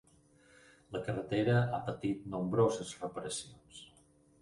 [0.95, 3.89] La carretera ha patit nombroses reparacions.